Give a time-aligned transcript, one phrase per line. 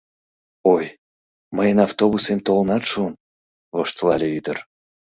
[0.73, 0.85] —Ой,
[1.55, 3.13] мыйын автобусем толынат шуын,—
[3.75, 4.57] воштылале ӱдыр.